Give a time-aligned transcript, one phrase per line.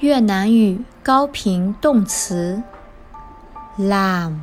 [0.00, 2.62] 越南语高频动词
[3.76, 4.40] làm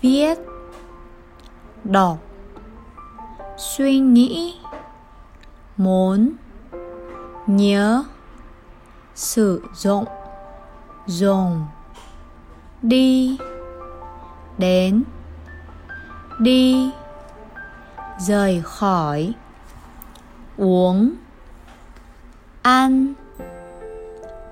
[0.00, 0.38] viết
[1.84, 2.18] đọc
[3.58, 4.54] suy nghĩ
[5.76, 6.32] muốn
[7.46, 8.04] nhớ
[9.14, 10.04] sử dụng
[11.06, 11.66] dùng
[12.82, 13.38] đi
[14.58, 15.02] đến
[16.38, 16.90] đi
[18.18, 19.32] rời khỏi
[20.56, 21.10] uống
[22.62, 23.12] ăn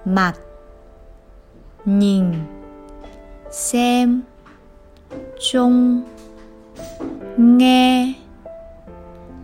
[0.05, 0.33] mặt.
[1.85, 2.33] Nhìn.
[3.51, 4.21] Xem.
[5.51, 6.03] Chung
[7.37, 8.13] nghe.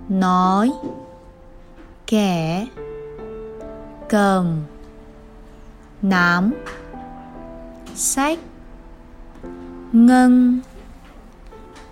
[0.10, 0.72] Nói.
[2.08, 2.68] Kẻ
[4.10, 4.64] cầm.
[6.02, 6.54] Nám
[7.96, 8.40] sách.
[9.92, 10.60] Ngân.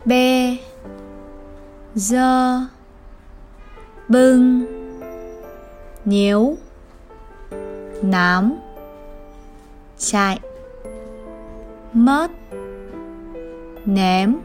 [0.06, 0.58] Bê.
[1.95, 2.59] Dơ.
[4.08, 4.66] Bưng.
[6.06, 6.58] Nếu
[8.02, 8.59] nám.
[9.98, 10.39] Chạy.
[11.94, 12.31] Mất.
[13.86, 14.38] Ném.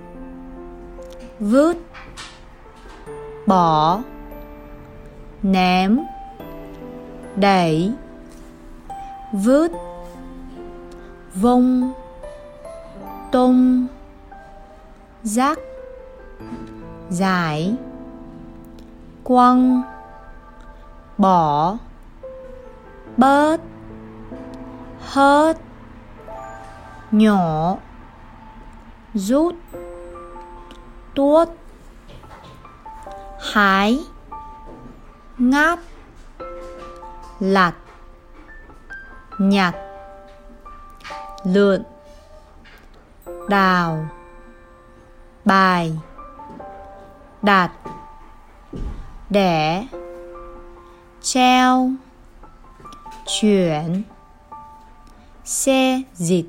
[1.41, 1.77] Vứt.
[3.46, 4.00] Bỏ.
[5.42, 6.00] Ném.
[7.36, 7.92] Đẩy.
[9.33, 9.72] Vứt.
[11.34, 11.92] Vung.
[13.33, 13.86] Tung.
[15.22, 15.58] Rắc
[17.11, 17.74] giải.
[19.24, 19.83] Quăng.
[21.18, 21.77] Bỏ
[23.17, 23.61] bớt
[25.01, 25.57] hết
[27.11, 27.77] nhỏ
[29.15, 29.55] rút
[31.15, 31.48] tuốt
[33.53, 34.01] hái
[35.39, 35.79] ngáp,
[37.41, 37.75] lặt
[39.39, 39.75] nhặt
[41.45, 41.83] lượn
[43.48, 44.07] đào
[45.45, 45.98] bài
[47.42, 47.70] đặt
[49.31, 49.87] đẻ
[51.23, 51.91] treo
[53.27, 54.03] chuyển.
[55.44, 56.47] Xe dịch.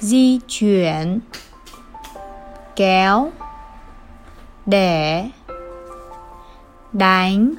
[0.00, 1.20] Di chuyển.
[2.76, 3.30] Kéo.
[4.66, 5.30] Để
[6.92, 7.54] đánh.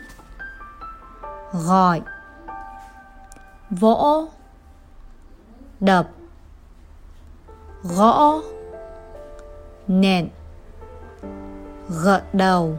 [1.52, 2.02] Gọi.
[3.70, 4.28] Vỗ.
[5.80, 6.08] Đập.
[7.84, 8.42] Gõ.
[9.88, 10.30] Nện.
[12.04, 12.78] Gật đầu.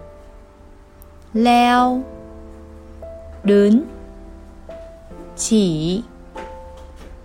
[1.33, 2.03] Leo.
[3.45, 3.98] Đứng
[5.39, 6.03] chỉ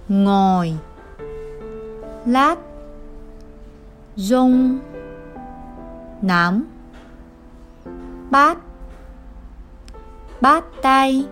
[0.09, 0.73] ngồi.
[2.25, 2.55] Lát
[4.15, 4.79] dung
[6.21, 6.65] nắm.
[8.31, 8.57] Bát
[10.41, 11.25] bát tay.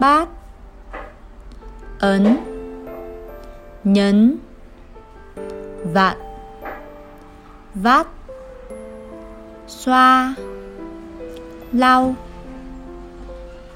[0.00, 0.28] Bát
[1.98, 2.36] ấn.
[3.84, 4.36] Nhấn.
[5.92, 6.16] Vặn.
[7.74, 8.06] Vắt.
[9.66, 10.34] Xoa.
[11.72, 12.14] Lau.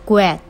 [0.05, 0.48] Quẹt.